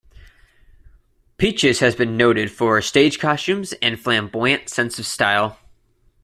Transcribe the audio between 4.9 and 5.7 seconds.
of style.